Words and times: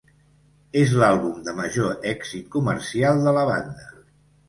Es 0.81 0.93
l'àlbum 1.01 1.37
de 1.49 1.55
major 1.61 1.93
èxit 2.15 2.51
comercial 2.59 3.25
de 3.29 3.39
la 3.41 3.49
banda. 3.55 3.91